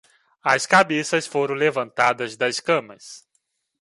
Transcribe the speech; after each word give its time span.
As 0.43 0.65
cabeças 0.65 1.27
foram 1.27 1.53
levantadas 1.53 2.35
das 2.35 2.59
camas. 2.59 3.23